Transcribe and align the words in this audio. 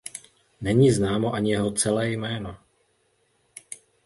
Není 0.61 0.91
známo 0.91 1.33
ani 1.33 1.51
jeho 1.51 1.71
celé 1.71 2.09
jméno. 2.09 2.57